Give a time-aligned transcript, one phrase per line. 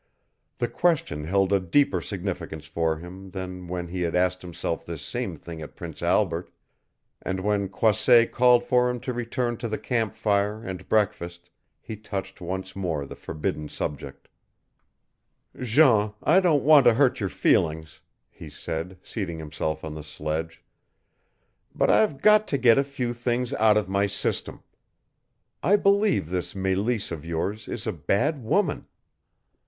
[0.57, 5.03] The question held a deeper significance for him than when he had asked himself this
[5.03, 6.49] same thing at Prince Albert,
[7.21, 11.95] and when Croisset called for him to return to the camp fire and breakfast he
[11.95, 14.27] touched once more the forbidden subject.
[15.61, 20.63] "Jean, I don't want to hurt your feelings," he said, seating himself on the sledge,
[21.75, 24.63] "but I've got to get a few things out of my system.
[25.61, 28.87] I believe this Meleese of yours is a bad woman."